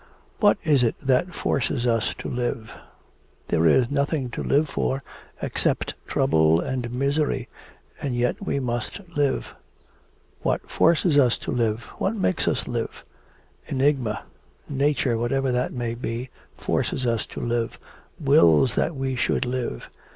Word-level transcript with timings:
What 0.39 0.57
is 0.63 0.83
it 0.83 0.95
that 0.99 1.35
forces 1.35 1.85
us 1.85 2.15
to 2.17 2.27
live? 2.27 2.73
There 3.49 3.67
is 3.67 3.91
nothing 3.91 4.31
to 4.31 4.41
live 4.41 4.67
for 4.67 5.03
except 5.43 5.93
trouble 6.07 6.59
and 6.59 6.91
misery, 6.91 7.47
and 8.01 8.15
yet 8.15 8.43
we 8.43 8.59
must 8.59 8.99
live. 9.15 9.53
What 10.41 10.67
forces 10.67 11.19
us 11.19 11.37
to 11.45 11.51
live? 11.51 11.83
What 11.99 12.15
makes 12.15 12.47
us 12.47 12.67
live? 12.67 13.03
Enigma. 13.67 14.23
Nature, 14.67 15.19
whatever 15.19 15.51
that 15.51 15.71
may 15.71 15.93
be, 15.93 16.31
forces 16.57 17.05
us 17.05 17.27
to 17.27 17.39
live, 17.39 17.77
wills 18.19 18.73
that 18.73 18.95
we 18.95 19.15
should 19.15 19.45
live. 19.45 19.87